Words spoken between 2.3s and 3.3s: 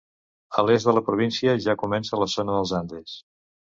zona dels Andes.